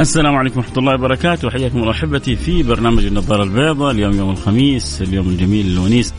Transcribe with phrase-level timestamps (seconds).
[0.00, 1.50] السلام عليكم ورحمة الله وبركاته.
[1.50, 3.90] حياكم الله أحبتي في برنامج النظارة البيضاء.
[3.90, 6.14] اليوم يوم الخميس اليوم الجميل الونيس.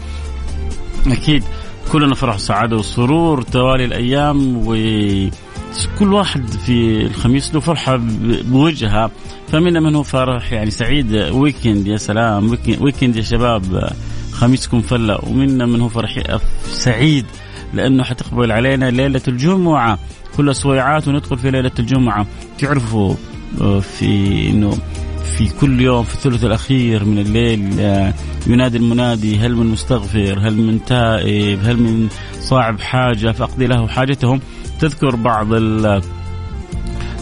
[1.08, 1.44] أكيد
[1.92, 8.00] كلنا فرح وسعادة وسرور توالي الأيام وكل واحد في الخميس له فرحة
[8.46, 9.12] بوجهها.
[9.48, 11.14] فمنا من هو فرح؟ يعني سعيد.
[11.16, 12.58] weekend يا سلام.
[12.82, 13.90] weekend يا شباب.
[14.32, 15.20] خميسكم فلة.
[15.28, 17.26] ومنا من هو فرح سعيد
[17.74, 20.00] لأنه حتقبل علينا ليلة الجمعة.
[20.38, 22.28] كل سويعات وندخل في ليلة الجمعة.
[22.58, 23.16] تعرفوا
[23.82, 24.78] في إنه
[25.38, 28.14] في كل يوم في الثلث الأخير من الليل آه،
[28.48, 32.08] ينادي المنادي هل من مستغفر؟ هل من تائب؟ هل من
[32.40, 34.40] صاحب حاجة؟ فأقضي له حاجتهم.
[34.80, 36.02] تذكر بعض ال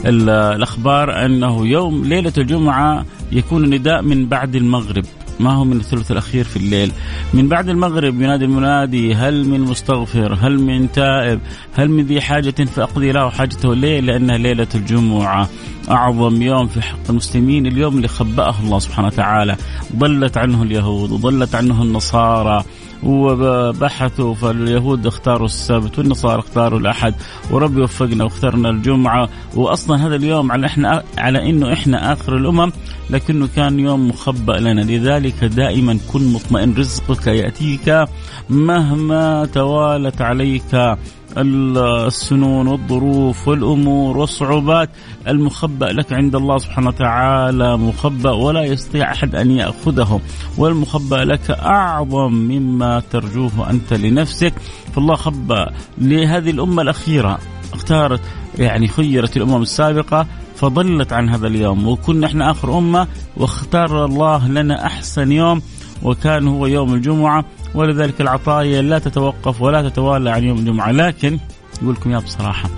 [0.05, 5.05] الأخبار أنه يوم ليلة الجمعة يكون النداء من بعد المغرب.
[5.39, 6.91] ما هو من الثلث الأخير في الليل؟
[7.33, 11.39] من بعد المغرب ينادي المنادي هل من مستغفر؟ هل من تائب؟
[11.73, 15.49] هل من ذي حاجة فأقضي له حاجته الليل لأنها ليلة الجمعة.
[15.91, 19.55] أعظم يوم في حق المسلمين اليوم اللي خبأه الله سبحانه وتعالى.
[19.95, 22.63] ضلت عنه اليهود وضلت عنه النصارى.
[23.03, 27.13] وبحثوا فاليهود اختاروا السبت والنصارى اختاروا الأحد
[27.51, 29.29] وربي وفقنا واخترنا الجمعة.
[29.55, 32.71] واصلا هذا اليوم على إحنا على إنه إحنا آخر الأمم
[33.09, 34.81] لكنه كان يوم مخبأ لنا.
[34.81, 38.05] لذلك دائما كن مطمئن رزقك يأتيك
[38.49, 40.97] مهما توالت عليك.
[41.37, 44.89] السنون والظروف والامور والصعوبات
[45.27, 50.21] المخبأ لك عند الله سبحانه وتعالى مخبأ ولا يستطيع أحد أن يأخذه
[50.57, 54.53] والمخبأ لك أعظم مما ترجوه أنت لنفسك.
[54.95, 57.39] فالله خبأ لهذه الأمة الأخيرة
[57.73, 58.21] اختارت
[58.57, 61.87] يعني خيرت الأمم السابقة فضلت عن هذا اليوم.
[61.87, 63.07] وكنا إحنا آخر أمة
[63.37, 65.61] واختار الله لنا أحسن يوم
[66.03, 67.45] وكان هو يوم الجمعة.
[67.75, 70.91] ولذلك العطايا لا تتوقف ولا تتوالى عن يوم الجمعة.
[70.91, 71.39] لكن
[71.81, 72.69] يقول لكم يا بصراحة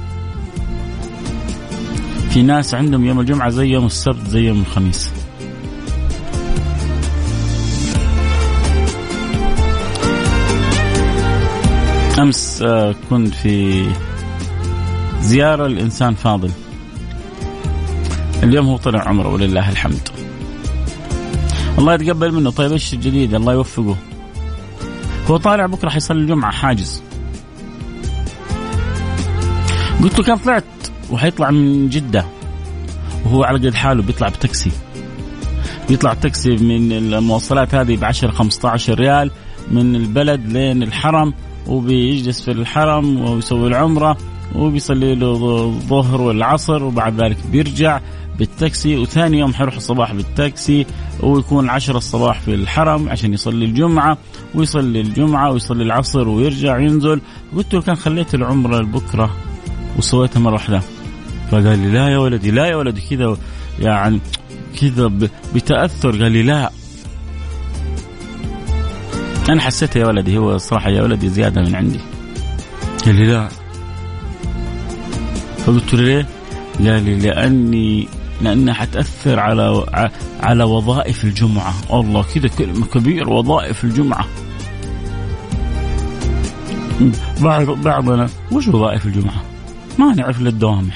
[2.30, 5.10] في ناس عندهم يوم الجمعة زي يوم السبت زي يوم الخميس.
[12.20, 13.86] أمس آه، كنت في
[15.22, 16.52] زيارة لإنسان فاضل.
[18.44, 20.10] اليوم هو طلع عمره ولله الحمد.
[21.78, 22.52] الله يتقبل منه.
[22.52, 23.98] طيب إيش الجديد؟ الله يوفقه.
[25.32, 27.04] هو طالع بكرة حيصلي الجمعة حاجز.
[30.04, 30.64] قلت له كان طلعت؟
[31.12, 32.26] وحيطلع من جدة.
[33.26, 34.72] وهو على قد حاله بيطلع بتاكسي.
[35.90, 39.32] بيطلع تاكسي من المواصلات هذه ب 10 15 ريال
[39.72, 41.34] من البلد لين الحرم
[41.68, 44.18] وبيجلس في الحرم ويسوي العمرة
[44.56, 48.00] وبيصلي له الظهر والعصر وبعد ذلك بيرجع.
[48.62, 50.86] بالتاكسي وثاني يوم حيروح الصباح بالتاكسي
[51.20, 54.18] ويكون عشرة الصباح في الحرم عشان يصلي الجمعة
[54.56, 57.22] ويصلي الجمعة ويصلي العصر ويرجع ينزل.
[57.56, 59.36] قلت له كان خليت العمرة لبكرة
[59.98, 60.82] وسويتها مرة واحدة.
[61.52, 63.38] فقال لي لا يا ولدي لا يا ولدي كذا
[63.80, 64.20] يعني
[64.82, 65.12] كذا
[65.56, 66.24] بتأثر.
[66.24, 66.72] قال لي لا.
[69.50, 72.00] أنا حسيت يا ولدي هو صراحة يا ولدي زيادة من عندي.
[73.06, 73.50] قال لي لا.
[75.58, 76.28] فقلت له ليه؟
[76.78, 79.86] قال لي لأني لأنها حتأثر على
[80.40, 81.74] على وظائف الجمعة.
[81.94, 84.26] الله كذا كلمه كبير وظائف الجمعة.
[87.42, 89.44] بعض بعضنا وش وظائف الجمعة؟
[90.00, 90.90] ما نعرف إلا الدوام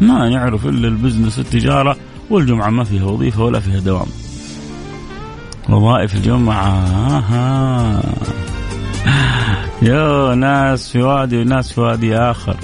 [0.00, 1.96] ما نعرف إلا البزنس التجارة
[2.30, 4.06] والجمعة ما فيها وظيفة ولا فيها دوام.
[5.68, 8.02] وظائف الجمعة آها.
[9.82, 12.56] يا ناس في وادي وناس في وادي آخر.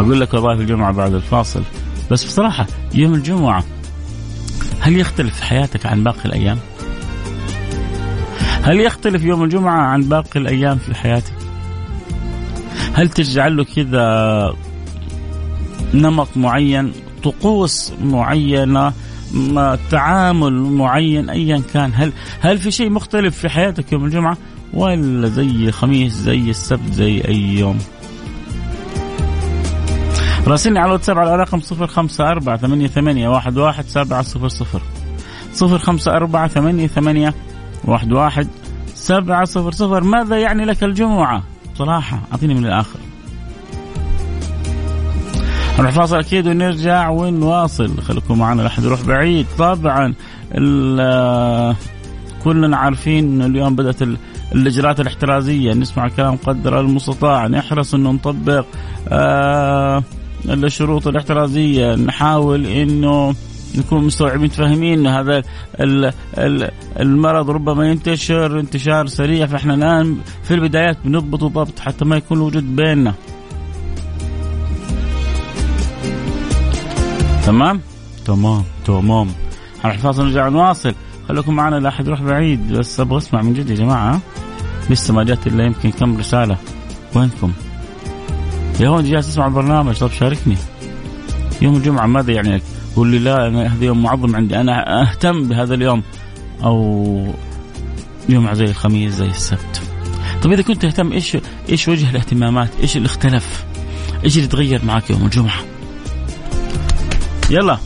[0.00, 1.62] حقول لك وظائف الجمعة بعد الفاصل
[2.10, 3.64] بس بصراحة يوم الجمعة
[4.80, 6.58] هل يختلف حياتك عن باقي الأيام؟
[8.62, 11.32] هل يختلف يوم الجمعة عن باقي الأيام في حياتك؟
[12.94, 14.54] هل تجعل له كذا
[15.94, 16.92] نمط معين
[17.22, 18.92] طقوس معينة
[19.90, 24.36] تعامل معين ايا كان هل هل في شيء مختلف في حياتك يوم الجمعة
[24.74, 27.78] ولا زي الخميس زي السبت زي أي يوم
[33.86, 34.82] سبعة صفر صفر.
[35.52, 37.34] صفر خمسة أربعة ثمانية ثمانية
[37.84, 38.48] واحد واحد
[38.94, 40.04] سبعة صفر صفر.
[40.04, 41.42] ماذا يعني لك الجمعة؟
[41.74, 42.98] صراحة أعطيني من الآخر.
[45.78, 48.02] نروح فاصل أكيد ونرجع ونواصل.
[48.02, 49.46] خليكم معنا لا احد يروح بعيد.
[49.58, 50.14] طبعا
[52.44, 54.02] كلنا عارفين إنه اليوم بدأت
[54.54, 55.74] الإجراءات الاحترازية.
[55.74, 57.46] نسمع كلام قدر المستطاع.
[57.46, 58.66] نحرص إنه نطبق
[59.08, 60.02] آه
[60.48, 63.34] الشروط الاحترازية نحاول إنه
[63.74, 65.42] نكون مستوعبين فاهمين هذا
[67.00, 72.76] المرض ربما ينتشر انتشار سريع فإحنا الآن في البدايات بنضبط ضبط حتى ما يكون وجود
[72.76, 73.14] بيننا.
[77.46, 77.80] تمام؟
[78.26, 79.28] تمام تمام.
[79.84, 80.94] هنروح فاصل نرجع نواصل.
[81.28, 84.20] خليكم معنا لا احد يروح بعيد بس أبغى أسمع من جد يا جماعة.
[84.90, 86.56] لسه ما جات إلا يمكن كم رسالة.
[87.14, 87.52] وينكم؟
[88.80, 90.56] يا جالس تسمع البرنامج طب شاركني
[91.62, 92.62] يوم الجمعة ماذا يعني؟
[92.96, 96.02] قول لي لا أنا هذا يوم معظم عندي أنا أهتم بهذا اليوم
[96.64, 97.34] أو
[98.28, 99.82] يوم زي الخميس زي السبت
[100.42, 101.36] طيب إذا كنت تهتم إيش
[101.68, 103.64] إيش وجه الاهتمامات؟ إيش اللي اختلف؟
[104.24, 105.60] إيش اللي تغير معك يوم الجمعة؟
[107.50, 107.78] يلا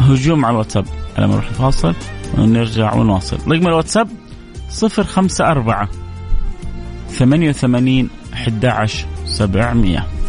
[0.00, 0.84] هجوم على الواتساب
[1.16, 1.94] على ما نروح الفاصل
[2.38, 4.08] ونرجع ونواصل رقم الواتساب
[4.82, 5.88] 054
[7.10, 10.19] 88 11 700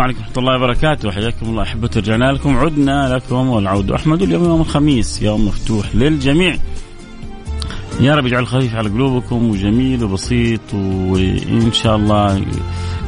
[0.00, 1.10] السلام عليكم ورحمة الله وبركاته.
[1.10, 2.56] حياكم الله أحبة رجعنا لكم.
[2.56, 3.90] عدنا لكم والعود.
[3.90, 6.56] أحمد اليوم يوم الخميس يوم مفتوح للجميع.
[8.00, 12.44] يا رب يجعل خفيف على قلوبكم وجميل وبسيط وإن شاء الله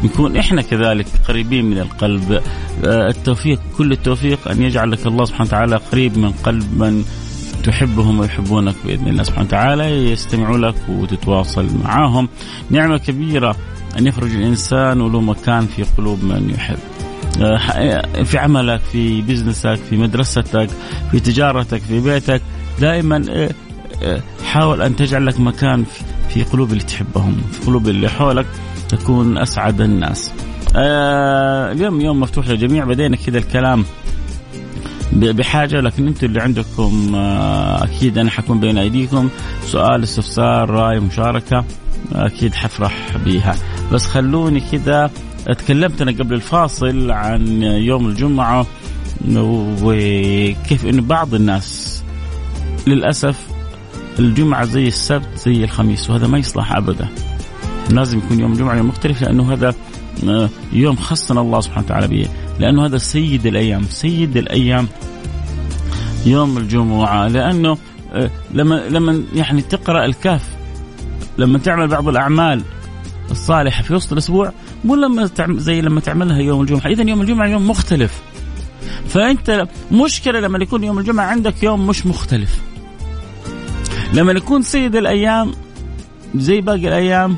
[0.05, 2.33] نكون إحنا كذلك قريبين من القلب.
[2.85, 4.49] آه، التوفيق كل التوفيق.
[4.49, 7.05] أن يجعل لك الله سبحانه وتعالى قريب من قلب من
[7.65, 9.85] تحبهم ويحبونك بإذن الله سبحانه وتعالى.
[10.13, 12.29] يستمعوا لك وتتواصل معاهم.
[12.71, 13.57] نعمة كبيرة
[13.99, 16.79] أن يخرج الإنسان وله مكان في قلوب من يحب.
[17.41, 20.71] آه، في عملك في بزنسك في مدرستك
[21.11, 22.43] في تجارتك في بيتك
[22.81, 23.51] دائما آه،
[24.03, 25.85] آه، حاول أن تجعل لك مكان
[26.29, 28.47] في قلوب اللي تحبهم في قلوب اللي حولك
[28.89, 30.33] تكون أسعد الناس.
[30.77, 33.85] اليوم يوم مفتوح للجميع بدينا كذا الكلام
[35.13, 37.13] بحاجة لكن أنتم اللي عندكم
[37.83, 39.29] أكيد أنا حكون بين أيديكم.
[39.67, 41.65] سؤال استفسار رأي مشاركة
[42.15, 43.55] أكيد حفرح بيها.
[43.93, 45.11] بس خلوني كذا
[45.47, 48.67] تكلمت أنا قبل الفاصل عن يوم الجمعة
[49.83, 52.03] وكيف انه بعض الناس
[52.87, 53.47] للأسف
[54.19, 57.09] الجمعة زي السبت زي الخميس وهذا ما يصلح أبدا.
[57.91, 59.75] لازم يكون يوم الجمعه يوم مختلف لأنه هذا
[60.29, 62.29] آه، يوم خصنا الله سبحانه وتعالى به.
[62.61, 64.89] لأنه هذا سيد الأيام سيد الأيام
[66.27, 67.29] يوم الجمعة.
[67.29, 67.79] لأنه
[68.13, 70.45] آه، لما لما يعني تقرأ الكهف
[71.39, 72.63] لما تعمل بعض الأعمال
[73.31, 74.53] الصالحه في وسط الأسبوع
[74.85, 78.23] مو لما تعمل زي لما تعملها يوم الجمعة، اذا يوم الجمعة يوم مختلف.
[79.09, 82.61] فأنت مشكلة لما يكون يوم الجمعة عندك يوم مش مختلف.
[84.15, 85.53] لما يكون سيد الأيام
[86.35, 87.37] زي باقي الأيام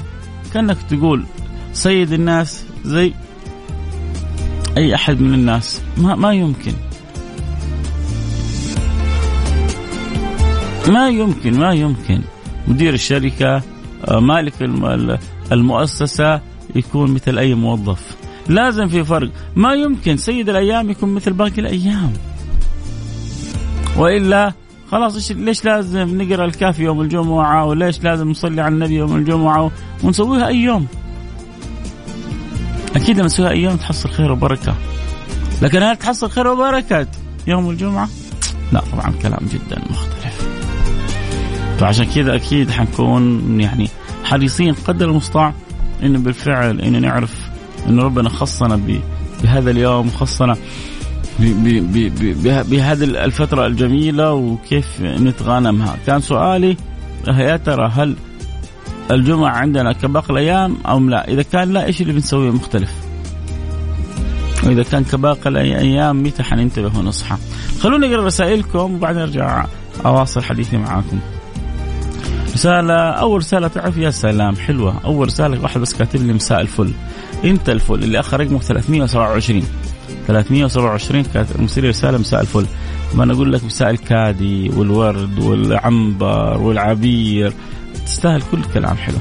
[0.54, 1.24] كأنك تقول
[1.72, 3.12] سيد الناس زي
[4.76, 6.72] أي أحد من الناس ما ما يمكن
[10.88, 12.20] ما يمكن ما يمكن
[12.68, 13.62] مدير الشركة
[14.08, 14.62] آه، مالك
[15.52, 16.40] المؤسسة
[16.74, 18.16] يكون مثل أي موظف.
[18.48, 19.30] لازم في فرق.
[19.56, 22.12] ما يمكن سيد الأيام يكون مثل باقي الأيام.
[23.96, 24.52] وإلا
[24.90, 29.70] خلاص ليش لازم نقرأ الكافي يوم الجمعة؟ وليش لازم نصلي على النبي يوم الجمعة؟
[30.04, 30.86] ونسويها أي يوم.
[32.96, 34.74] أكيد لما نسويها أي يوم تحصل خير وبركة.
[35.62, 37.06] لكن هل تحصل خير وبركة
[37.46, 38.08] يوم الجمعة؟
[38.72, 40.48] لا طبعا كلام جدا مختلف.
[41.78, 43.88] فعشان كذا أكيد حنكون يعني
[44.24, 45.54] حريصين قدر المستطاع
[46.02, 47.34] انه بالفعل انه نعرف
[47.88, 48.80] انه ربنا خصنا
[49.42, 50.56] بهذا اليوم خصنا
[51.38, 55.96] بهذه الفترة الجميلة وكيف نتغانمها.
[56.06, 56.76] كان سؤالي
[57.28, 58.16] يا ترى هل
[59.10, 62.92] الجمعة عندنا كباقي الأيام أو لا؟ إذا كان لا إيش اللي بنسويه مختلف؟
[64.64, 67.36] وإذا كان كباقي الأيام متى حننتبه ونصحى؟
[67.80, 69.66] خلونا نقرأ رسائلكم وبعدين أرجع
[70.06, 71.18] أواصل حديثي معاكم.
[72.54, 75.00] رسالة أول رسالة تعرف يا سلام حلوة.
[75.04, 76.90] أول رسالة واحد بس كاتب لي مساء الفل.
[77.44, 79.64] أنت الفل اللي آخر رقمه 327
[80.26, 82.66] 327 كانت مرسل رسالة مساء الفل.
[83.14, 87.52] ما أنا أقول لك مساء الكادي والورد والعنبر والعبير.
[88.06, 89.16] تستاهل كل كلام حلو.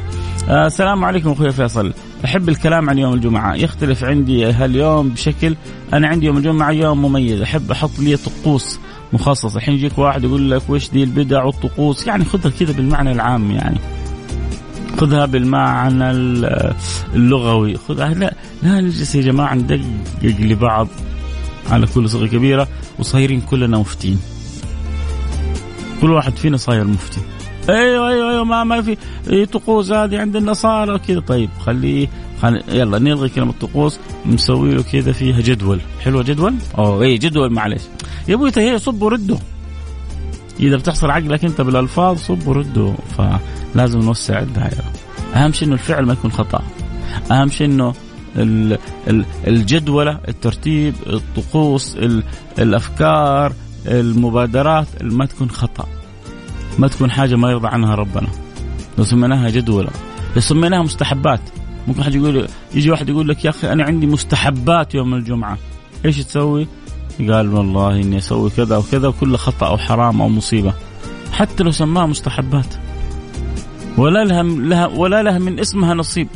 [0.50, 1.94] آه السلام عليكم أخوي فيصل.
[2.26, 3.56] أحب الكلام عن يوم الجمعة.
[3.56, 5.56] يختلف عندي هاليوم بشكل
[5.94, 7.42] أنا عندي يوم الجمعة يوم مميز.
[7.42, 8.80] أحب أحط لي طقوس.
[9.14, 9.56] مخصص.
[9.56, 13.78] الحين يجيك واحد يقول لك وش دي البدع والطقوس؟ يعني خذها كذا بالمعنى العام يعني.
[14.98, 16.12] خذها بالمعنى
[17.16, 17.78] اللغوي.
[17.78, 19.82] خذها لا لا نجلس يا جماعة ندقق
[20.24, 20.88] لبعض
[21.70, 22.68] على كل صغيرة كبيرة
[23.00, 24.20] وصايرين كلنا مفتين.
[26.02, 27.20] كل واحد فينا صاير مفتي.
[27.70, 32.08] أيوه أيوه أيوه ما ما في طقوس هذه عند النصارى كذا طيب خليه
[32.42, 35.82] خلي يلا نلغي كلمة طقوس نسوي له كذا فيها جدول.
[36.02, 37.82] حلوة جدول؟ أوه اي جدول معلش
[38.28, 39.38] يا أبوي هي صب ورده
[40.60, 44.84] إذا بتحصل عقلك أنت بالألفاظ صب ورده فلازم نوسع الدائرة.
[45.36, 46.64] أهم شيء إنه الفعل ما يكون خطأ.
[47.32, 47.94] أهم شيء إنه
[49.48, 51.98] الجدولة الترتيب الطقوس
[52.60, 53.54] الأفكار
[53.88, 55.88] المبادرات ما تكون خطأ.
[56.80, 58.28] ما تكون حاجة ما يرضى عنها ربنا.
[58.98, 59.90] لو سميناها جدولة
[60.36, 61.42] لو سميناها مستحبات
[61.88, 65.58] ممكن حد يقول يجي واحد يقول لك يا أخي أنا عندي مستحبات يوم الجمعة.
[66.06, 66.68] إيش تسوي؟
[67.20, 70.74] قال والله إني أسوي كذا وكذا وكله خطأ أو حرام أو مصيبة.
[71.32, 72.76] حتى لو سماها مستحبات.
[73.98, 76.28] ولا لها لها ولا لها من اسمها نصيب.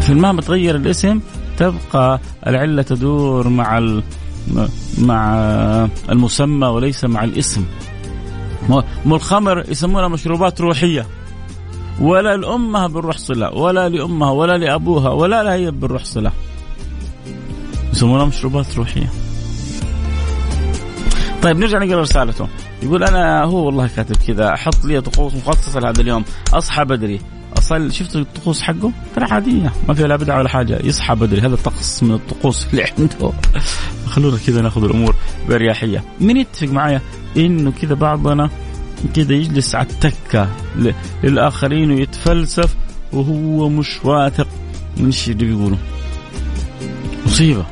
[0.00, 1.20] في ما تغير الاسم
[1.56, 4.00] تبقى العلة تدور مع
[4.98, 5.34] مع
[6.10, 7.64] المسمى وليس مع الاسم.
[9.04, 11.06] مو الخمر يسمونها مشروبات روحية.
[12.00, 16.32] ولا لأمها بالروح صلة ولا لأمها ولا لأبوها ولا لها هي بالروح صلة.
[17.92, 19.10] يسمونها مشروبات روحية.
[21.42, 22.48] طيب نرجع نقرأ رسالته.
[22.82, 27.20] يقول أنا هو والله كاتب كذا أحط لي طقوس مخصصة لهذا اليوم أصحى بدري.
[27.58, 31.40] اصلي شفت الطقوس حقه؟ ترى عادية ما فيها لا بدعة ولا حاجة يصحى بدري.
[31.40, 33.32] هذا طقس من الطقوس اللي عنده.
[34.14, 35.14] خلونا كذا ناخذ الأمور
[35.48, 36.04] بأريحية.
[36.20, 37.00] من يتفق معايا
[37.36, 38.50] إنه كذا بعضنا
[39.14, 40.48] كذا يجلس على التكة
[41.24, 42.74] للآخرين ويتفلسف
[43.12, 44.46] وهو مش واثق
[44.96, 45.78] من الشيء اللي بيقوله.
[47.26, 47.64] مصيبة.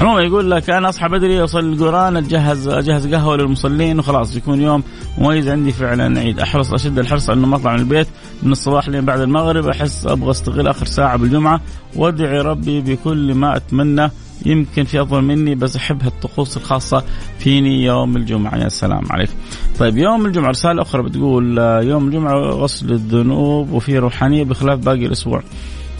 [0.00, 4.82] عموما يقول لك أنا أصحى بدري أصلي القرآن اجهز أجهز قهوة للمصلين وخلاص يكون يوم
[5.18, 6.40] مميز عندي فعلا عيد.
[6.40, 8.08] أحرص أشد الحرص إنه ما اطلع من البيت
[8.42, 11.60] من الصباح لين بعد المغرب أحس أبغى أستغل آخر ساعة بالجمعة
[11.96, 14.10] وأدعي ربي بكل ما أتمنى
[14.46, 17.04] يمكن في أفضل مني بس أحب هالطقوس الخاصة
[17.38, 19.30] فيني يوم الجمعة يا سلام عليك.
[19.78, 25.42] طيب يوم الجمعة رسالة أخرى بتقول يوم الجمعة غسل الذنوب وفي روحانية بخلاف باقي الأسبوع.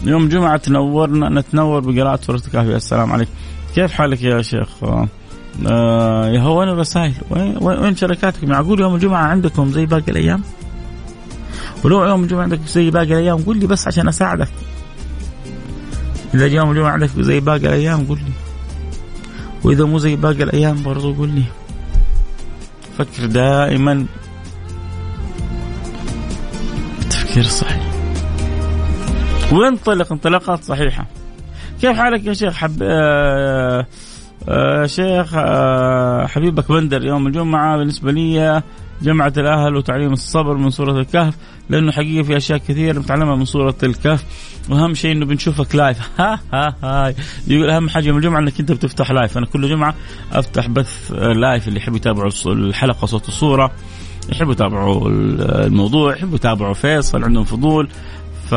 [0.03, 3.27] يوم الجمعة تنورنا نتنور بقراءة سورة الكهف يا سلام عليك.
[3.75, 4.69] كيف حالك يا شيخ؟
[5.67, 10.43] آه يا هو وين الرسائل؟ وين وين شركاتك؟ معقول يوم الجمعة عندكم زي باقي الأيام؟
[11.83, 14.47] ولو يوم الجمعة عندك زي باقي الأيام قول لي بس عشان أساعدك.
[16.33, 18.31] اذا يوم الجمعه عندك زي باقي الأيام قول لي.
[19.63, 21.43] وإذا مو زي باقي الأيام برضو قول لي.
[22.97, 24.05] فكر دائما
[27.01, 27.89] التفكير الصحيح.
[29.51, 31.05] وانطلق انطلاقات صحيحة.
[31.81, 33.85] كيف حالك يا شيخ حب آه
[34.49, 38.61] آه شيخ آه حبيبك بندر يوم الجمعة بالنسبة لي
[39.01, 41.33] جمعة الأهل وتعليم الصبر من سورة الكهف
[41.69, 44.25] لأنه حقيقة في أشياء كثيرة نتعلمها من سورة الكهف.
[44.69, 47.13] وأهم شيء إنه بنشوفك live ها ها ها.
[47.47, 49.95] يقول أهم حاجة يوم الجمعة إنك أنت بتفتح live أنا كل جمعة
[50.31, 53.71] أفتح بث live اللي يحب يتابعوا الحلقة صوت الصورة
[54.31, 57.89] يحبوا يتابعوا الموضوع يحبوا يتابعوا فيصل عندهم فضول.
[58.49, 58.53] ف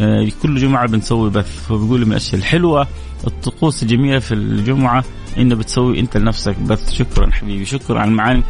[0.00, 1.66] آه، كل جمعة بنسوي بث.
[1.68, 2.86] فبيقول من الأشياء الحلوة
[3.26, 5.04] الطقوس الجميلة في الجمعة
[5.38, 6.92] إنه بتسوي أنت لنفسك بث.
[6.92, 8.42] شكرا حبيبي شكرا على المعاني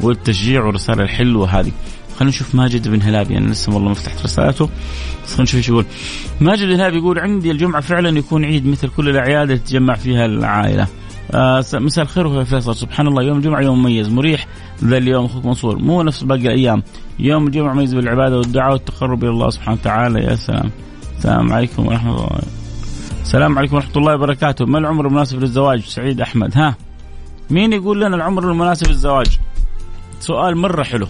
[0.00, 1.72] والتشجيع والرسالة الحلوة هذه.
[2.16, 4.68] خلينا نشوف ماجد بن هلابي أنا لسه والله ما فتحت رسالته.
[5.24, 5.84] بس خلينا نشوف إيش يقول.
[6.40, 10.26] ماجد بن هلابي يقول عندي الجمعة فعلا يكون عيد مثل كل الأعياد اللي تتجمع فيها
[10.26, 10.86] العائلة.
[11.30, 12.76] آه مساء الخير يا فيصل.
[12.76, 14.46] سبحان الله يوم الجمعه يوم مميز مريح
[14.84, 15.78] ذا اليوم أخوك منصور.
[15.78, 16.82] مو نفس باقي الأيام.
[17.18, 20.20] يوم الجمعة مميز بالعبادة والدعاء والتقرب إلى الله سبحانه وتعالى.
[20.20, 20.70] يا سلام.
[21.18, 22.61] السلام عليكم ورحمة الله.
[23.22, 24.66] السلام عليكم ورحمة الله وبركاته.
[24.66, 26.74] ما العمر المناسب للزواج سعيد أحمد؟ ها.
[27.50, 29.38] مين يقول لنا العمر المناسب للزواج؟
[30.20, 31.06] سؤال مرة حلو.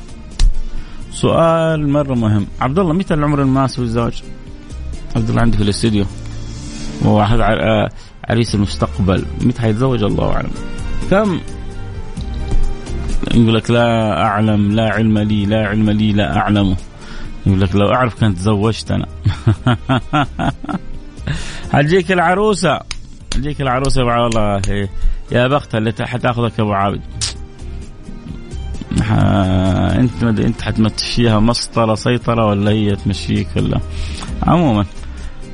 [1.11, 2.47] سؤال مرة مهم.
[2.61, 4.23] عبد الله متى العمر المناسب للزواج؟
[5.16, 6.04] عبد الله عندي في الاستديو.
[7.04, 7.90] واحد آه،
[8.25, 9.25] عريس المستقبل.
[9.40, 10.50] متى حيتزوج؟ الله أعلم.
[11.11, 11.40] كم؟
[13.35, 16.76] يقول لك لا أعلم لا علم لي لا علم لي لا اعلمه
[17.47, 19.07] يقول لك لو أعرف كنت تزوجت أنا.
[21.73, 22.81] حتجيك العروسة.
[23.35, 24.88] حتجيك العروسة والله
[25.33, 27.00] يا بختها اللي حتاخذك أبو عابد.
[29.99, 33.81] أنت أنت حتمشيها مسطرة سيطرة ولا هي تمشيك ولا؟
[34.43, 34.85] عموما.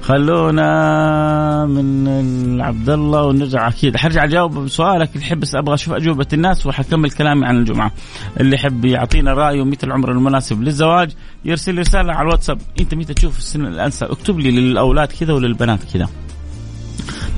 [0.09, 3.97] خلونا من عبد الله ونرجع أكيد.
[3.97, 7.93] حرجع أجاوب بسؤالك اللي بس أبغى أشوف أجوبة الناس وحكمل كلامي عن الجمعة.
[8.41, 11.11] اللي يحب يعطينا رأيه متى العمر المناسب للزواج
[11.45, 12.59] يرسل رسالة على الواتساب.
[12.81, 16.09] أنت متى تشوف السن الأنسب؟ اكتب لي للأولاد كذا وللبنات كذا.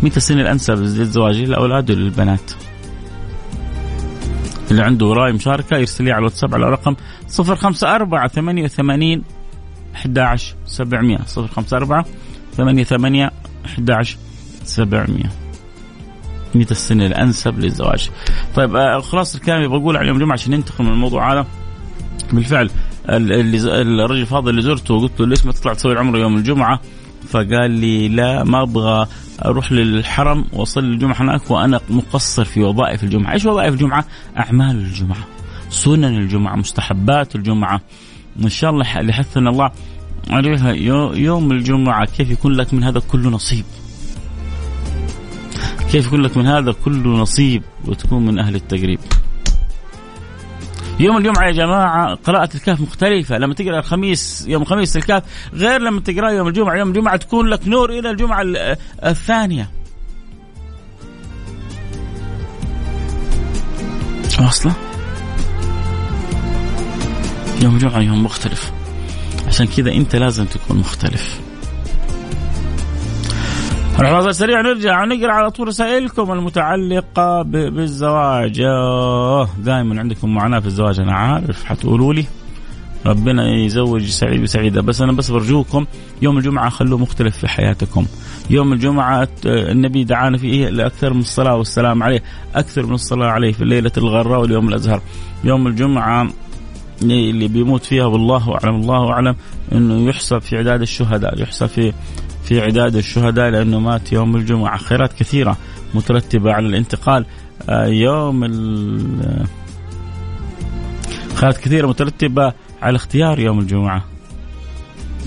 [0.02, 2.52] متى السن الأنسب للزواج للأولاد وللبنات؟
[4.70, 6.96] اللي عنده رأي مشاركة يرسل لي على الواتساب على رقم
[7.40, 9.22] 054 88
[9.94, 12.04] 11 700 054
[12.60, 13.30] ثمانية ثمانية
[13.66, 14.16] 11
[14.64, 15.24] 700
[16.54, 18.10] متى السن الأنسب للزواج.
[18.54, 21.46] طيب آه، خلاص الكلام بقول على يوم الجمعة عشان ننتقل من الموضوع هذا.
[22.32, 22.70] بالفعل
[23.08, 26.80] اللي الرجل الفاضل اللي زرته وقلت له ليش ما تطلع تصلي العمرة يوم الجمعة؟
[27.28, 29.06] فقال لي لا ما أبغى
[29.44, 34.04] أروح للحرم وأصلي الجمعة هناك وأنا مقصر في وظائف الجمعة، إيش وظائف الجمعة؟
[34.38, 35.26] أعمال الجمعة،
[35.70, 37.80] سنن الجمعة، مستحبات الجمعة.
[38.44, 39.70] إن شاء الله لحثنا الله
[40.28, 40.72] عليها
[41.14, 43.64] يوم الجمعة كيف يكون لك من هذا كله نصيب؟
[45.92, 48.98] كيف يكون لك من هذا كله نصيب وتكون من أهل التقريب؟
[51.00, 53.38] يوم الجمعة يا جماعة قراءة الكهف مختلفة.
[53.38, 55.22] لما تقرأ الخميس يوم الخميس الكهف
[55.54, 56.74] غير لما تقرأ يوم الجمعة.
[56.76, 58.44] يوم الجمعة تكون لك نور إلى الجمعة
[59.04, 59.70] الثانية.
[64.40, 64.72] واصلة؟
[67.62, 68.72] يوم الجمعة يوم مختلف.
[69.50, 71.40] عشان كذا انت لازم تكون مختلف.
[73.98, 78.62] نروح سريع نرجع ونقرا على طول رسائلكم المتعلقة بالزواج.
[79.58, 82.24] دائما عندكم معاناة في الزواج أنا عارف حتقولوا لي.
[83.06, 84.82] ربنا يزوج سعيد وسعيدة.
[84.82, 85.86] بس أنا بس برجوكم
[86.22, 88.06] يوم الجمعة خلوه مختلف في حياتكم.
[88.50, 92.22] يوم الجمعة النبي دعانا فيه لأكثر من الصلاة والسلام عليه
[92.54, 95.00] أكثر من الصلاة عليه في الليلة الغراء واليوم الأزهر.
[95.44, 96.28] يوم الجمعة
[97.02, 99.36] اللي بيموت فيها والله أعلم الله أعلم
[99.72, 101.92] إنه يحسب في عداد الشهداء يحسب في
[102.44, 104.78] في عداد الشهداء لأنه مات يوم الجمعة.
[104.78, 105.56] خيرات كثيرة
[105.94, 107.26] مترتبة على الانتقال.
[107.68, 108.44] آه، يوم
[111.34, 114.04] خيرات كثيرة مترتبة على اختيار يوم الجمعة.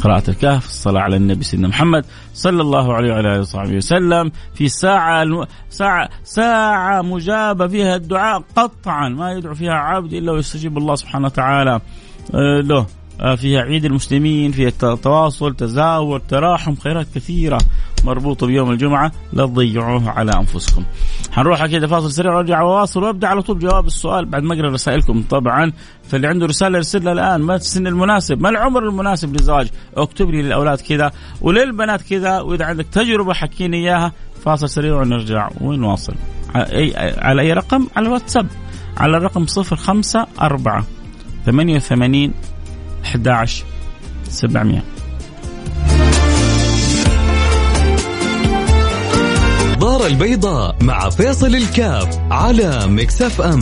[0.02, 4.68] قراءة الكهف الصلاة على النبي سيدنا محمد صلى الله عليه وعلى آله وصحبه وسلم في
[4.68, 11.26] ساعة ساعة ساعة مجابة فيها الدعاء قطعا ما يدعو فيها عبد إلا ويستجيب الله سبحانه
[11.26, 11.80] وتعالى.
[12.34, 12.86] آه، له
[13.22, 17.58] آه، فيها عيد المسلمين فيها تواصل تزاور تراحم خيرات كثيرة.
[18.04, 20.84] مربوطة بيوم الجمعة لا تضيعوها على أنفسكم.
[21.32, 25.24] حنروح كده فاصل سريع وارجع واواصل وأبدأ على طول جواب السؤال بعد ما أقرأ رسائلكم
[25.30, 25.72] طبعا.
[26.04, 28.42] فاللي عنده رسالة يرسلها الآن ما السن المناسب.
[28.42, 31.12] ما العمر المناسب للزواج؟ اكتب لي للأولاد كذا
[31.42, 32.42] وللبنات كذا.
[32.42, 34.12] وإذا عندك تجربة حكيني إياها.
[34.46, 36.14] فاصل سريع ونرجع ونواصل.
[36.56, 38.48] على اي على أي رقم؟ على الواتساب.
[38.98, 40.84] على الرقم 054
[41.46, 42.34] 88
[43.06, 43.66] 11
[44.24, 44.93] 700
[49.84, 53.60] النظارة البيضاء مع فيصل الكاف على مكسف أم.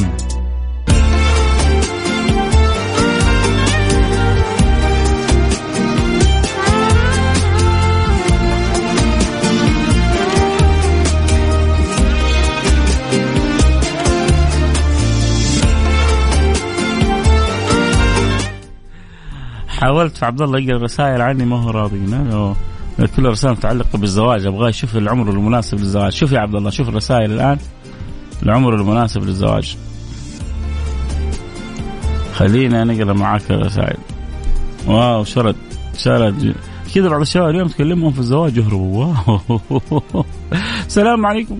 [19.67, 21.97] حاولت في عبد الله يقرأ رسائل عني ما هو راضي
[23.07, 24.45] كل رسائل متعلقة بالزواج.
[24.45, 26.11] ابغاه يشوف العمر المناسب للزواج.
[26.11, 27.57] شوف يا عبد الله شوف الرسائل الآن.
[28.43, 29.77] العمر المناسب للزواج.
[32.33, 33.97] خلينا نقرأ معاك الرسائل.
[34.87, 35.55] واو شرد
[35.97, 36.55] شرد.
[36.95, 39.13] كذا بعض الشباب اليوم تكلمهم في الزواج يهربوا.
[39.27, 40.25] واو.
[40.87, 41.59] السلام عليكم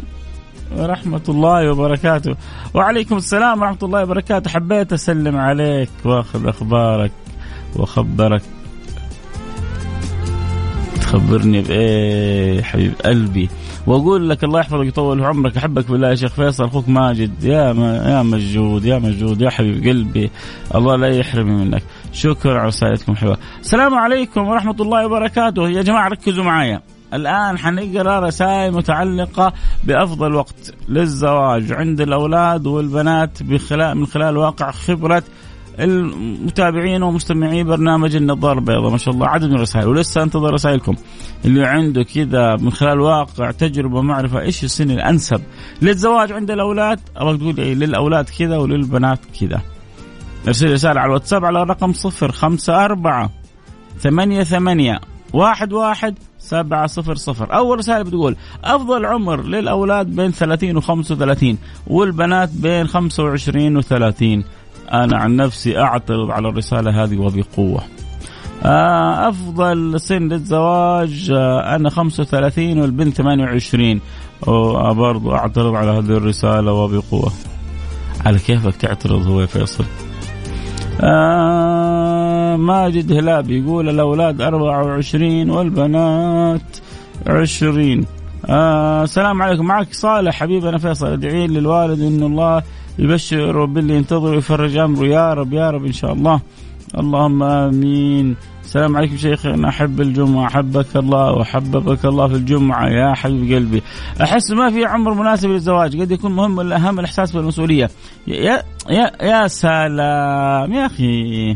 [0.78, 2.36] ورحمة الله وبركاته.
[2.74, 4.50] وعليكم السلام ورحمة الله وبركاته.
[4.50, 7.12] حبيت أسلم عليك وأخذ أخبارك
[7.76, 8.42] وأخبرك.
[11.12, 13.50] تخبرني بإيه حبيب قلبي.
[13.88, 15.58] وأقول لك الله يحفظك يطول عمرك.
[15.58, 17.44] أحبك بالله يا شيخ فيصل أخوك ماجد.
[17.44, 20.32] يا ما يا مجود يا مجود يا حبيب قلبي.
[20.76, 21.84] الله لا يحرمني منك.
[22.14, 25.70] شكرا على رسائلكم حلوة السلام عليكم ورحمة الله وبركاته.
[25.70, 26.82] يا جماعة ركزوا معايا.
[27.14, 33.44] الآن حنقرأ رسائل متعلقة بأفضل وقت للزواج عند الأولاد والبنات
[33.80, 35.24] من خلال واقع خبرة
[35.82, 38.92] المتابعين ومستمعي برنامج النظار البيضاء.
[38.92, 39.88] ما شاء الله عدد من الرسائل.
[39.88, 40.96] ولسه انتظر رسائلكم.
[41.46, 45.42] اللي عنده كذا من خلال واقع تجربة معرفة إيش السن الأنسب
[45.82, 47.00] للزواج عند الأولاد.
[47.18, 49.62] أبغى تقول إيه للأولاد كذا وللبنات كذا.
[50.48, 51.76] ارسل رسالة على الواتساب على
[52.32, 53.30] خمسة أربعة
[54.00, 55.00] ثمانية ثمانية
[55.34, 57.56] واحد واحد سبعة صفر صفر.
[57.56, 64.44] أول رسالة بتقول أفضل عمر للأولاد بين ثلاثين وخمسة وثلاثين والبنات بين خمسة وعشرين وثلاثين.
[64.94, 67.82] أنا عن نفسي أعترض على الرسالة هذه وبقوة
[68.66, 74.02] آه، أفضل سن للزواج آه، أنا 35 والبنت 28
[74.94, 77.32] برضو أعترض على هذه الرسالة وبقوة
[78.26, 79.86] على كيفك تعترض هو يا فيصل؟
[81.02, 86.62] آه ماجد هلاب يقول الأولاد 24 والبنات
[87.28, 88.06] 20
[88.50, 89.66] آه السلام عليكم.
[89.66, 92.64] معك صالح حبيبنا فيصل ادعي للوالد انه الله
[93.00, 95.06] يبشر باللي ينتظر ويفرج أمره.
[95.06, 96.42] يا رب يا رب إن شاء الله.
[96.98, 98.36] اللهم آمين.
[98.64, 100.48] السلام عليكم شيخنا أحب الجمعة.
[100.48, 103.82] أحبك الله وحببك الله في الجمعة يا حبيب قلبي.
[104.22, 106.02] أحس ما في عمر مناسب للزواج.
[106.02, 107.90] قد يكون مهم الأهم الإحساس بالمسؤوليه
[108.28, 111.56] يا يا يا سلام يا أخي.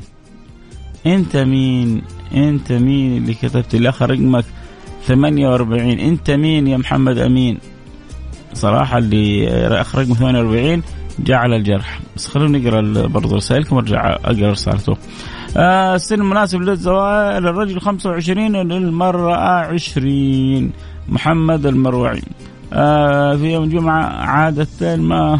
[1.05, 2.01] أنت مين؟
[2.35, 4.45] أنت مين اللي كتبت اخر رقمك
[5.05, 7.57] 48 أنت مين يا محمد أمين؟
[8.53, 9.47] صراحة اللي
[9.81, 10.83] اخر رقم 48
[11.19, 11.99] جاء على الجرح.
[12.15, 14.97] بس خلونا نقرأ برضه رسائلكم وارجع أقرأ رسالته.
[15.57, 20.71] آه السن المناسب للزواج للرجل 25 وللمرأة 20
[21.09, 22.21] محمد المروعي.
[22.73, 25.39] آه في يوم الجمعة عادة ما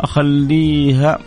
[0.00, 1.18] أخليها.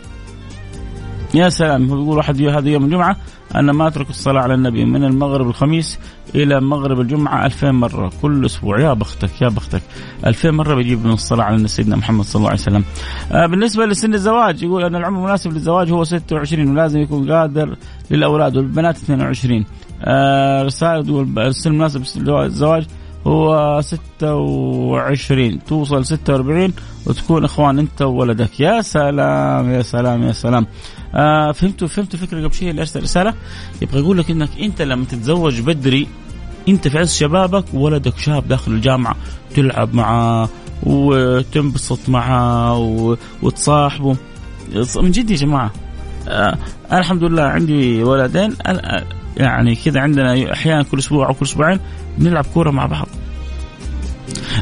[1.33, 3.17] يا سلام هو بيقول واحد هذا يوم الجمعة.
[3.55, 5.99] أنا ما أترك الصلاة على النبي من المغرب الخميس
[6.35, 8.79] إلى مغرب الجمعة ألفين مرة كل أسبوع.
[8.79, 9.81] يا بختك يا بختك.
[10.25, 12.83] ألفين مرة بيجيب من الصلاة على سيدنا محمد صلى الله عليه وسلم.
[13.31, 17.75] آه بالنسبة لسن الزواج يقول أن العمر المناسب للزواج هو 26 ولازم يكون قادر
[18.11, 19.65] للأولاد والبنات 22
[20.01, 22.85] آه رسالة تقول السن المناسب للزواج
[23.27, 26.73] هو 26 توصل 46
[27.05, 28.59] وتكون إخوان أنت وولدك.
[28.59, 30.65] يا سلام يا سلام يا سلام.
[31.15, 33.33] آه فهمتوا فهمتوا فكرة قبل شيء اللي أرسل رسالة؟
[33.81, 36.07] يبغى يقول لك إنك أنت لما تتزوج بدري
[36.67, 39.15] أنت في عز شبابك ولدك شاب داخل الجامعة
[39.55, 40.49] تلعب معاه
[40.83, 42.77] وتنبسط معاه
[43.41, 44.15] وتصاحبه.
[44.95, 45.71] من جد يا جماعة.
[46.27, 46.57] آه
[46.91, 48.55] الحمد لله عندي ولدين.
[49.37, 51.79] يعني كذا عندنا أحيانا كل أسبوع أو كل أسبوعين
[52.17, 53.07] بنلعب كورة مع بعض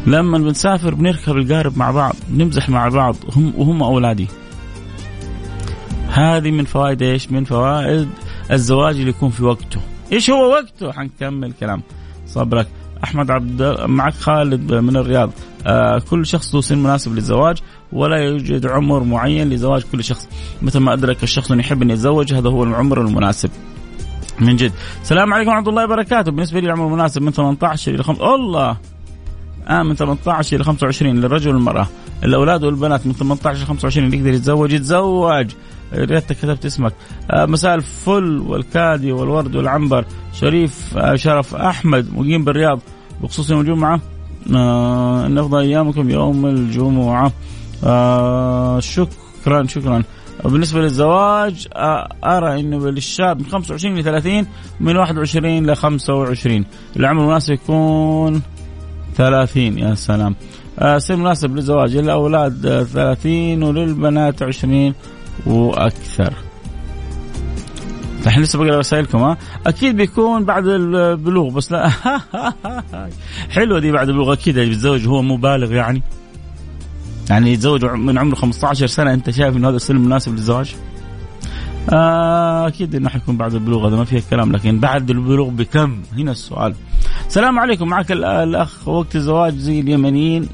[0.08, 4.28] لما بنسافر بنركب القارب مع بعض نمزح مع بعض هم وهم أولادي
[6.12, 8.10] هذه من فوائد إيش؟ من فوائد
[8.52, 9.82] الزواج اللي يكون في وقته.
[10.12, 11.82] إيش هو وقته؟ حنكمل كلام
[12.26, 12.68] صبرك.
[13.04, 15.32] أحمد عبد معك خالد من الرياض.
[15.68, 17.58] آه كل شخص له سن مناسب للزواج
[17.94, 20.30] ولا يوجد عمر معين لزواج كل شخص.
[20.62, 23.50] مثل ما أدرك الشخص انه يحب أن يتزوج هذا هو العمر المناسب.
[24.42, 24.72] من جد.
[25.02, 26.32] السلام عليكم ورحمة الله وبركاته.
[26.32, 28.78] بالنسبة لي العمر المناسب من 18 إلى 5 الله
[29.68, 31.88] آه من 18 إلى 25 للرجل والمرأة.
[32.24, 35.52] الأولاد والبنات من 18 إلى 25 اللي يقدر يتزوج يتزوج.
[35.94, 36.94] ريتك كتبت اسمك
[37.32, 42.80] آه مساء الفل والكادي والورد والعنبر شريف آه شرف أحمد مقيم بالرياض
[43.24, 44.00] بخصوص يوم الجمعة
[44.56, 47.32] آه إن أفضل أيامكم يوم الجمعة
[47.84, 50.04] آه شكرا شكرا
[50.46, 51.68] بالنسبة للزواج
[52.24, 54.48] أرى أنه للشاب من 25 ل 30
[54.80, 58.42] من 21 ل 25 العمر المناسب يكون
[59.16, 60.36] 30 يا سلام.
[60.98, 64.94] سن مناسب للزواج للأولاد 30 وللبنات 20
[65.46, 66.34] وأكثر.
[68.22, 71.90] فاحنا لسه بقرأ رسائلكم ها؟ أكيد بيكون بعد البلوغ بس لا.
[73.56, 74.58] حلوة دي بعد البلوغ أكيد.
[74.58, 76.02] اللي بيتزوج هو مو بالغ يعني.
[77.32, 79.14] يعني يتزوج من عمره 15 سنة.
[79.14, 80.76] أنت شايف إنه هذا السن مناسب للزواج؟
[81.90, 84.52] آه أكيد إنه حيكون بعد البلوغ هذا ما فيه كلام.
[84.52, 86.76] لكن بعد البلوغ بكم؟ هنا السؤال.
[87.28, 87.88] السلام عليكم.
[87.88, 90.48] معك الأخ وقت الزواج زي اليمنيين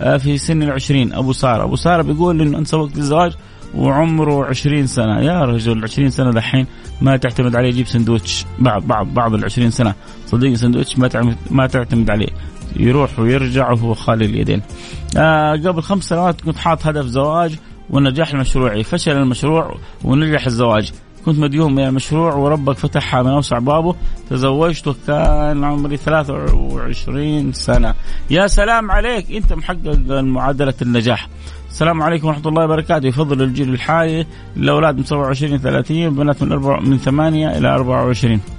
[0.00, 3.32] آه في سن العشرين أبو سارة، أبو سارة بيقول إنه انت وقت الزواج
[3.74, 5.20] وعمره 20 سنة.
[5.20, 6.66] يا رجل 20 سنة دحين
[7.00, 7.68] ما تعتمد عليه.
[7.68, 8.44] يجيب سندوتش.
[8.58, 9.94] بعض بعض بعض ال 20 سنة.
[10.26, 12.28] صدقني سندوتش ما ما تعتمد عليه.
[12.76, 14.62] يروح ويرجع وهو خالي اليدين.
[15.16, 17.58] آه قبل خمس سنوات كنت حاط هدف زواج
[17.90, 20.92] ونجاح مشروعي فشل المشروع ونجح الزواج.
[21.24, 23.94] كنت مديون من المشروع وربك فتحها من أوسع بابه.
[24.30, 27.94] تزوجت وكان عمري 23 سنة.
[28.30, 29.32] يا سلام عليك.
[29.32, 31.28] أنت محقق معادله النجاح.
[31.70, 33.06] السلام عليكم ورحمة الله وبركاته.
[33.06, 34.26] يفضل الجيل الحالي.
[34.56, 38.53] الأولاد من 27 30 بنات من من 8 إلى 24 آه،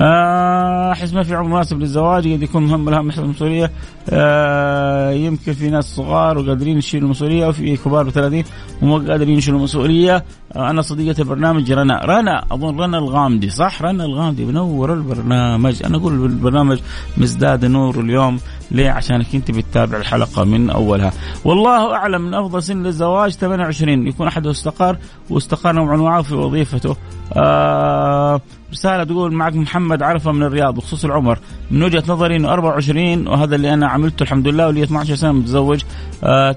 [0.00, 3.70] أحس ما في عمر مناسب للزواج قد يكون مهم لهم يحمل المسؤولية.
[4.10, 8.46] آه يمكن في ناس صغار وقادرين يشيلوا المسؤولية وفي كبار و30
[8.82, 10.14] ومو قادرين يشيلوا المسؤولية.
[10.16, 10.24] آه
[10.56, 12.00] أنا صديقة البرنامج رنا.
[12.04, 15.82] رنا أظن رنا الغامدي صح؟ رنا الغامدي منور البرنامج.
[15.84, 16.78] أنا أقول البرنامج
[17.16, 18.38] مزداد نور اليوم.
[18.70, 21.12] ليه؟ عشانك أنت بتتابع الحلقة من أولها.
[21.44, 24.96] والله أعلم من أفضل سن للزواج 28 يكون احده أستقر
[25.30, 26.96] واستقر نوعا ما في وظيفته.
[27.32, 28.40] آه
[28.72, 31.38] رسالة تقول معك محمد عرفة من الرياض بخصوص العمر.
[31.70, 35.82] من وجهة نظري إنه 24 وهذا اللي أنا عملته الحمد لله ولي 12 سنة متزوج.
[36.24, 36.56] آه,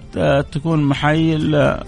[0.52, 1.84] تكون محايل آه،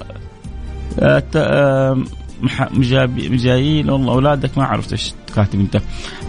[3.29, 5.75] مجايين والله أولادك ما عرفت إيش كاتب أنت.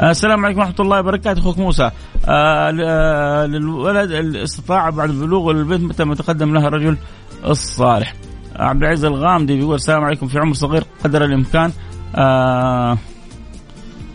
[0.01, 1.91] آه السلام عليكم ورحمة الله وبركاته أخوك موسى.
[2.29, 6.97] آه, آه، للولد الاستطاعة بعد البلوغ والبنت متى ما تقدم لها الرجل
[7.47, 8.15] الصالح.
[8.57, 11.73] عبد العزيز الغامدي بيقول السلام عليكم في عمر صغير قدر الإمكان
[12.17, 12.99] آه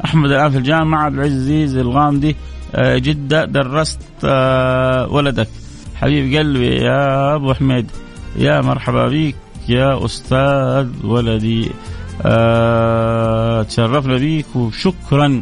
[0.06, 2.36] أحمد الآن في الجامعة عبد العزيز الغامدي
[2.76, 5.48] آه جدة درست آه ولدك
[5.96, 7.92] حبيب قلبي يا أبو حميد
[8.36, 9.36] يا مرحبا بك
[9.70, 11.72] يا أستاذ ولدي.
[12.26, 15.42] آه تشرفنا بك وشكرا.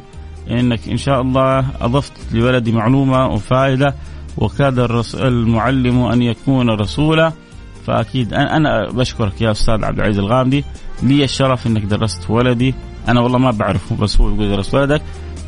[0.52, 3.96] إنك إن شاء الله أضفت لولدي معلومة وفائدة
[4.38, 4.80] وكاد
[5.16, 7.32] المعلم أن يكون رسولا.
[7.88, 10.64] فأكيد أنا بشكرك يا أستاذ عبد العزيز الغامدي.
[11.04, 12.76] لي الشرف إنك درست ولدي.
[13.08, 15.02] أنا والله ما بعرفه بس هو يقول درست ولدك.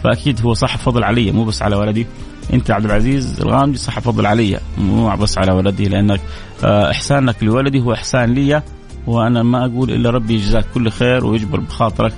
[0.04, 2.08] فأكيد هو صح فضل علي مو بس على ولدي.
[2.54, 6.22] أنت عبد العزيز الغامدي صح فضل علي مو بس على ولدي لأنك
[6.64, 8.62] آه، إحسانك لولدي هو إحسان لي
[9.08, 12.14] وأنا ما أقول إلا ربي يجزاك كل خير ويجبر بخاطرك.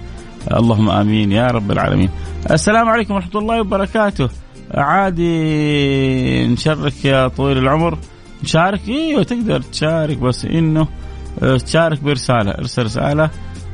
[0.53, 2.09] اللهم آمين يا رب العالمين.
[2.51, 4.29] السلام عليكم ورحمة الله وبركاته.
[4.73, 7.97] عادي نشارك يا طويل العمر؟
[8.43, 10.87] نشارك؟ إيوه تقدر تشارك بس إنه
[11.43, 13.29] آه، تشارك برسالة ارسل رسالة.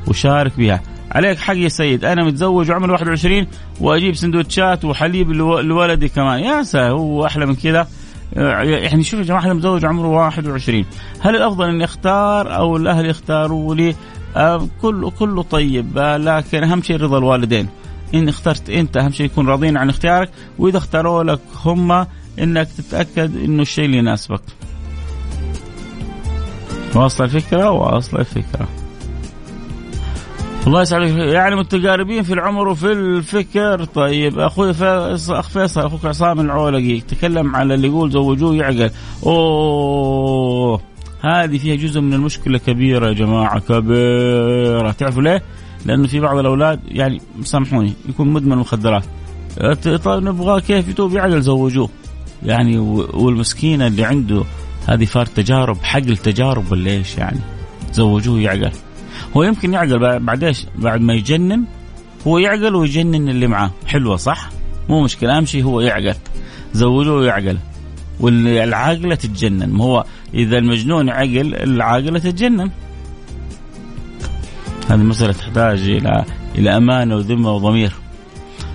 [0.06, 2.04] وشارك بها عليك حق يا سيد.
[2.04, 3.46] أنا متزوج وعمري 21
[3.80, 6.40] وأجيب سندوتشات وحليب لولدي كمان.
[6.40, 7.88] يا سا هو أحلى من كذا
[8.36, 10.84] آه، يعني شوف يا جماعة أنا متزوج عمره 21
[11.20, 13.94] هل الأفضل إني أختار أو الأهل يختاروا لي؟
[14.36, 15.98] آه كله كله طيب.
[15.98, 17.68] آه لكن أهم شيء رضا الوالدين.
[18.14, 20.30] ان اخترت أنت أهم شيء يكون راضين عن اختيارك.
[20.58, 22.06] وإذا اختاروا لك هم
[22.38, 24.42] إنك تتأكد إنه الشيء اللي يناسبك.
[26.94, 28.68] واصل الفكرة؟ واصل الفكرة.
[30.66, 31.08] الله يسعدك.
[31.10, 33.84] يعني متقاربين في العمر وفي الفكر.
[33.84, 38.90] طيب أخوي أخ فيصل أخوك عصام العولقي تكلم على اللي يقول زوجوه يعقل.
[39.26, 40.80] أوه
[41.20, 44.90] هذه فيها جزء من المشكلة كبيرة يا جماعة كبيرة.
[44.90, 45.42] تعرفوا ليه؟
[45.86, 49.04] لأنه في بعض الأولاد يعني سامحوني يكون مدمن مخدرات
[50.04, 51.88] طيب نبغاه كيف يتوب يعقل زوجوه
[52.42, 52.78] يعني
[53.14, 54.44] والمسكينة اللي عنده
[54.86, 57.38] هذه فار تجارب حقل تجارب ولا إيش يعني؟
[57.92, 58.70] زوجوه يعقل.
[59.36, 61.64] هو يمكن يعقل بعد إيش؟ بعد ما يجنن
[62.26, 64.50] هو يعقل ويجنن اللي معاه حلوة صح؟
[64.88, 66.14] مو مشكلة أهم شيء هو يعقل
[66.72, 67.58] زوجوه يعقل
[68.20, 72.70] والعاقله تتجنن ما هو إذا المجنون عقل العاقله تتجنن
[74.90, 76.24] هذه مسألة تحتاج إلى
[76.54, 77.92] إلى أمانة وذمة وضمير.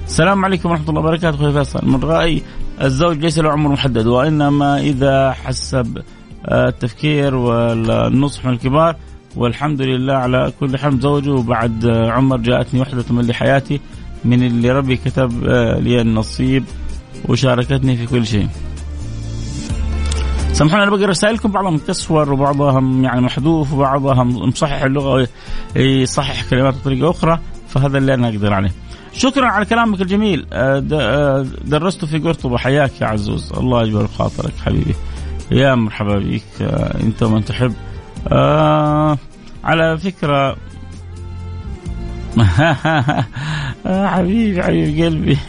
[0.05, 2.43] السلام عليكم ورحمة الله وبركاته أخوي فيصل، من رأيي
[2.81, 6.01] الزوج ليس له عمر محدد وإنما إذا حسب
[6.51, 8.95] التفكير والنصح من الكبار
[9.35, 13.79] والحمد لله على كل حال متزوج وبعد عمر جاءتني وحدة من حياتي
[14.25, 16.63] من اللي ربي كتب آه، لي النصيب
[17.29, 18.47] وشاركتني في كل شيء.
[20.53, 25.27] سامحوني أنا بقرأ رسائلكم بعضها مكسور وبعضها يعني محذوف وبعضها مصحح اللغة
[25.75, 28.71] يصحح كلمات بطريقة أخرى فهذا اللي أنا أقدر عليه.
[29.13, 30.45] شكرا على كلامك الجميل.
[30.53, 32.57] آه، آه، درست في قرطبة.
[32.57, 33.53] حياك يا عزوز.
[33.53, 34.95] الله يجبر بخاطرك حبيبي.
[35.51, 36.43] يا مرحبا بك.
[37.03, 37.73] أنت ومن تحب.
[38.27, 39.17] آه
[39.63, 40.57] على فكرة.
[43.85, 45.37] آه حبيبي حبيب قلبي.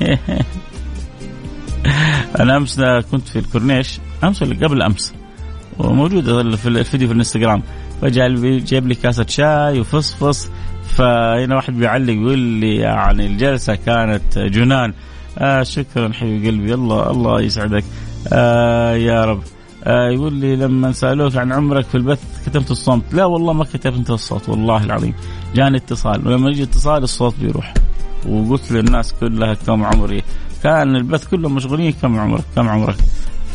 [2.41, 5.15] أنا أمس كنت في الكورنيش أمس ولا قبل أمس.
[5.79, 7.63] وموجودة في الفيديو في الإنستغرام.
[8.03, 10.49] فجاء جايب لي كاسة شاي وفصفص
[10.89, 14.95] فهنا واحد بيعلق يقول لي يعني الجلسة كانت جنان.
[15.39, 16.75] آه شكرا حبيب قلبي.
[16.75, 17.85] الله الله يسعدك.
[18.33, 19.39] آه يا رب.
[19.39, 23.15] آه يقول لي لما سألوك عن عمرك في البث كتبت الصمت.
[23.15, 25.15] لا والله ما كتبت الصوت والله العظيم.
[25.55, 26.29] جاني اتصال.
[26.29, 27.75] ولما يجي اتصال الصوت بيروح.
[28.29, 30.23] وقلت للناس كلها كم عمري.
[30.63, 32.97] كان البث كله مشغولين كم عمرك كم عمرك.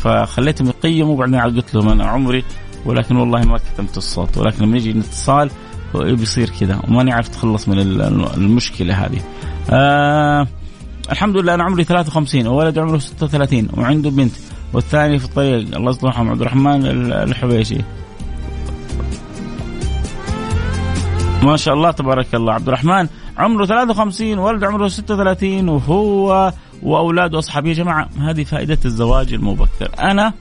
[0.00, 2.44] فخليتهم يقيموا وبعدين قلت لهم أنا عمري
[2.86, 4.38] ولكن والله ما كتمت الصوت.
[4.38, 5.50] ولكن لما يجي الاتصال
[5.94, 6.80] بيصير كذا.
[6.88, 7.78] وماني عارف اتخلص من
[8.36, 9.20] المشكلة هذه.
[9.70, 10.46] آه
[11.12, 14.32] الحمد لله أنا عمري 53 وولد عمره 36 وعنده بنت.
[14.72, 15.76] والثاني في الطريق.
[15.76, 16.30] الله يصلحهم.
[16.30, 17.78] عبد الرحمن الحبيشي.
[21.42, 22.52] ما شاء الله تبارك الله.
[22.52, 26.52] عبد الرحمن عمره 53 ولد عمره 36 وهو
[26.82, 28.08] وأولاده اصحابه يا جماعة.
[28.20, 29.90] هذه فائدة الزواج المبكر.
[30.00, 30.32] أنا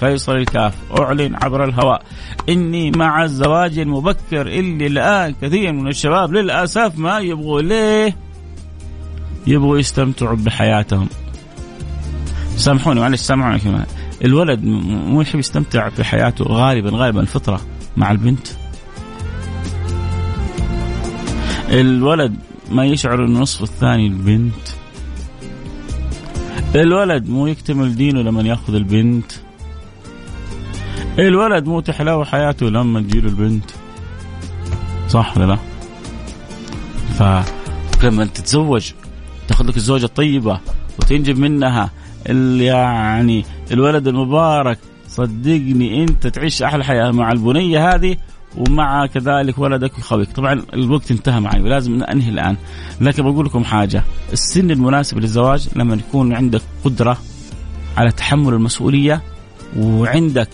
[0.00, 2.02] فيصل الكاف أعلن عبر الهواء.
[2.48, 8.16] إني مع الزواج المبكر اللي الآن كثير من الشباب للأسف ما يبغوا ليه؟
[9.46, 11.08] يبغوا يستمتعوا بحياتهم.
[12.56, 13.86] سامحوني معلش سامحوني كمان.
[14.24, 17.60] الولد مو يحب يستمتع بحياته غالبا غالبا الفطرة
[17.96, 18.48] مع البنت.
[21.68, 22.36] الولد
[22.70, 24.68] ما يشعر انه نصف الثاني البنت.
[26.74, 29.32] الولد مو يكتمل دينه لما يأخذ البنت.
[31.18, 33.70] الولد مو تحلو حياته لما تجيله البنت.
[35.08, 35.58] صح ولا لا؟
[38.00, 38.92] فلما تتزوج
[39.48, 40.60] تأخذ لك الزوجة الطيبة
[40.98, 41.90] وتنجب منها
[42.26, 48.16] يعني الولد المبارك صدقني انت تعيش أحلى حياة مع البنية هذه
[48.56, 50.32] ومع كذلك ولدك وخويك.
[50.32, 52.56] طبعا الوقت انتهى معي ولازم انهي الآن.
[53.00, 57.18] لكن بقول لكم حاجة السن المناسب للزواج لما يكون عندك قدرة
[57.96, 59.22] على تحمل المسؤولية
[59.76, 60.48] وعندك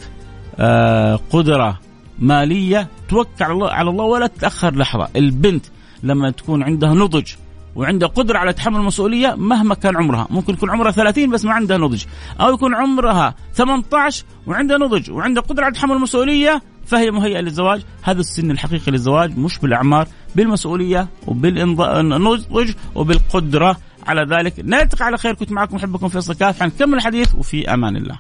[0.59, 1.81] آه قدرة
[2.18, 5.09] مالية توكل على الله ولا تتأخر لحظة.
[5.16, 5.66] البنت
[6.02, 7.33] لما تكون عندها نضج
[7.78, 10.26] وعندها قدرة على تحمل المسؤولية مهما كان عمرها.
[10.30, 12.04] ممكن يكون عمرها 30 بس ما عندها نضج.
[12.40, 17.82] أو يكون عمرها 18 وعندها نضج وعندها قدرة على تحمل المسؤولية فهي مهيئة للزواج.
[18.02, 23.76] هذا السن الحقيقي للزواج مش بالأعمار بالمسؤولية وبالنضج وبالقدرة.
[24.06, 25.34] على ذلك نلتقي على خير.
[25.34, 28.18] كنت معكم أحبكم فيصل كاف حنكمل الحديث وفي أمان الله.